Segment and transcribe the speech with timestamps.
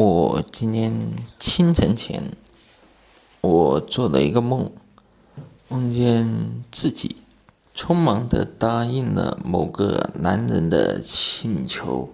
[0.00, 0.94] 我今天
[1.40, 2.30] 清晨前，
[3.40, 4.70] 我做了一个梦，
[5.66, 7.16] 梦见自己
[7.74, 12.10] 匆忙的答应了某个男人的请求，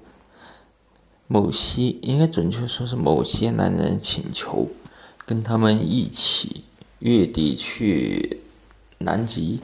[1.26, 4.68] 某些应该准确说是某些男人请求，
[5.26, 6.64] 跟他们一起
[7.00, 8.40] 月底去
[8.96, 9.60] 南极，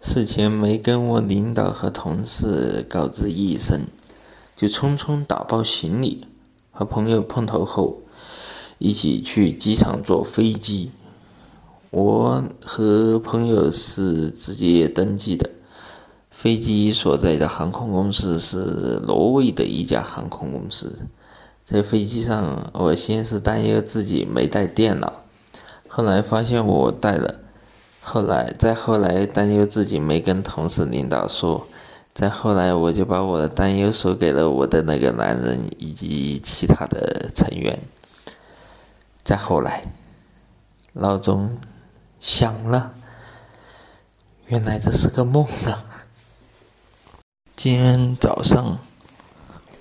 [0.00, 3.82] 事前没跟我领导和同事告知一声，
[4.56, 6.26] 就匆匆打包行李。
[6.78, 7.98] 和朋友碰头后，
[8.78, 10.92] 一起去机场坐飞机。
[11.90, 15.50] 我和朋友是直接登机的，
[16.30, 21.00] 飞机所在的航空公司是挪威的一家航空公司。
[21.64, 25.12] 在飞机上，我先是担忧自己没带电脑，
[25.88, 27.40] 后来发现我带了，
[28.00, 31.66] 后来再后来担忧自己没跟同事领导说。
[32.18, 37.78] 再后来，我就把我的担忧说给了我的那个男人以及其他的成员。
[39.22, 39.84] 再后来，
[40.94, 41.56] 闹钟
[42.18, 42.92] 响了，
[44.48, 45.84] 原来这是个梦啊！
[47.54, 48.78] 今天早上，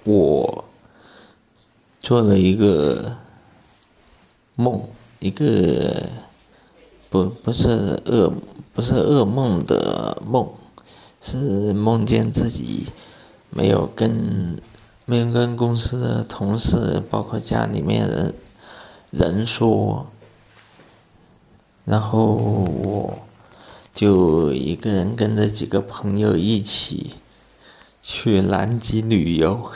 [0.03, 0.65] 我
[2.01, 3.17] 做了一个
[4.53, 6.07] 梦，一个
[7.09, 8.31] 不不是噩
[8.75, 10.47] 不是噩梦的梦。
[11.21, 12.87] 是梦见自己
[13.49, 14.57] 没有跟
[15.05, 18.33] 没有跟公司的同事，包括家里面人
[19.11, 20.07] 人说，
[21.85, 23.19] 然后我
[23.95, 27.15] 就一个人跟着几个朋友一起
[28.01, 29.71] 去南极旅游。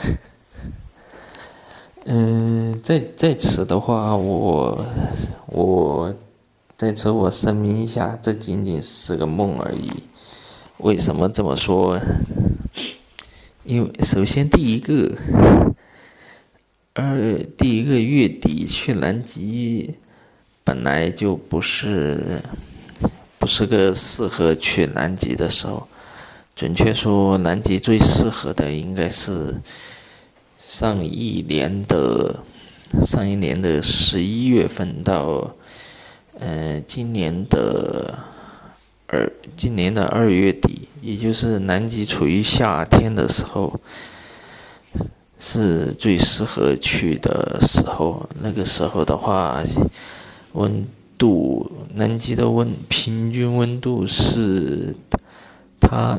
[2.04, 4.84] 嗯，在在此的话，我
[5.46, 6.14] 我
[6.76, 9.90] 在此我声明一下，这仅仅是个梦而已。
[10.82, 12.00] 为什么这么说？
[13.62, 15.16] 因为首先第一个，
[16.92, 19.94] 二第一个月底去南极，
[20.64, 22.42] 本来就不是
[23.38, 25.86] 不是个适合去南极的时候。
[26.56, 29.60] 准确说，南极最适合的应该是
[30.58, 32.40] 上一年的
[33.04, 35.54] 上一年的十一月份到
[36.40, 38.31] 嗯今年的。
[39.12, 43.78] 二今年的二月底，也就是南极处于夏天的时候，
[45.38, 48.26] 是最适合去的时候。
[48.40, 49.62] 那个时候的话，
[50.54, 50.86] 温
[51.18, 54.96] 度，南极的温平均温度是
[55.78, 56.18] 它，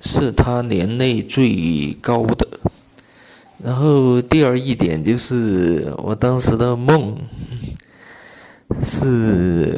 [0.00, 2.46] 是它年内最高的。
[3.60, 7.18] 然后第二一点就是我当时的梦。
[8.82, 9.73] 是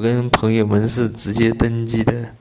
[0.00, 2.34] 我跟朋友们是直接登机的，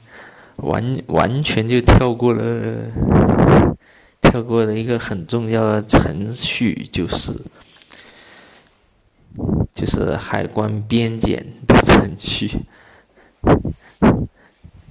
[0.59, 2.89] 完完全就跳过了，
[4.21, 7.33] 跳过了一个很重要的程序，就是
[9.73, 12.61] 就是海关边检的程序，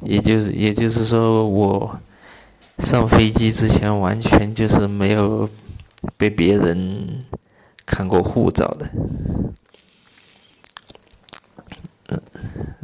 [0.02, 1.98] 也就是也就是说，我
[2.80, 5.48] 上飞机之前完全就是没有
[6.18, 7.24] 被别人
[7.86, 8.90] 看过护照的。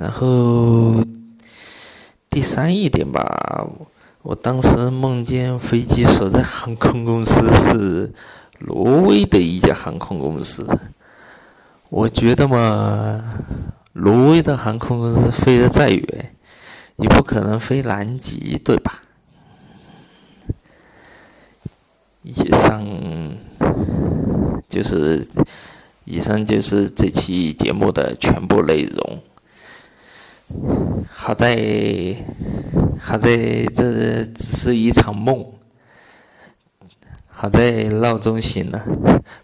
[0.04, 1.02] 然后
[2.28, 3.66] 第三一点吧，
[4.20, 8.12] 我当时梦见飞机所在航空公司是
[8.58, 10.68] 挪威的一家航空公司。
[11.88, 13.24] 我觉得嘛，
[13.94, 16.30] 挪威的航空公司飞得再远，
[16.96, 19.00] 也不可能飞南极，对吧？
[22.20, 22.86] 以上
[24.68, 25.26] 就是。
[26.06, 29.22] 以上就是这期节目的全部内容。
[31.26, 31.56] 好在，
[33.00, 35.42] 好在这只是一场梦。
[37.28, 38.84] 好在闹钟醒了，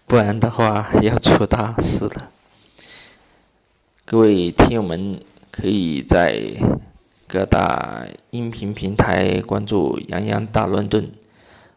[0.06, 2.30] 不然的话要出大事了。
[4.04, 6.52] 各位听友们，可以在
[7.26, 11.10] 各大音频平台关注“洋洋大乱炖”，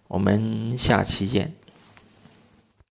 [0.09, 1.53] 我们下期见。